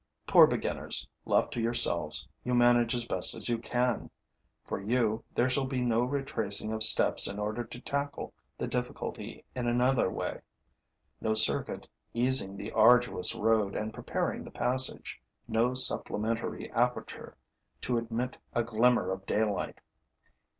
Poor 0.25 0.47
beginners, 0.47 1.07
left 1.25 1.53
to 1.53 1.61
yourselves, 1.61 2.27
you 2.43 2.55
manage 2.55 2.95
as 2.95 3.05
best 3.05 3.47
you 3.47 3.59
can! 3.59 4.09
For 4.65 4.81
you, 4.81 5.23
there 5.35 5.47
shall 5.47 5.67
be 5.67 5.79
no 5.81 6.01
retracing 6.03 6.73
of 6.73 6.81
steps 6.81 7.27
in 7.27 7.37
order 7.37 7.63
to 7.63 7.79
tackle 7.79 8.33
the 8.57 8.65
difficulty 8.67 9.45
in 9.55 9.67
another 9.67 10.09
way; 10.09 10.41
no 11.21 11.35
circuit 11.35 11.87
easing 12.15 12.57
the 12.57 12.71
arduous 12.71 13.35
road 13.35 13.75
and 13.75 13.93
preparing 13.93 14.43
the 14.43 14.49
passage; 14.49 15.21
no 15.47 15.75
supplementary 15.75 16.71
aperture 16.71 17.37
to 17.81 17.99
admit 17.99 18.39
a 18.53 18.63
glimmer 18.63 19.11
of 19.11 19.27
daylight. 19.27 19.81